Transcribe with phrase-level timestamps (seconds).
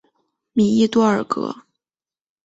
[0.53, 1.55] 米伊多尔格。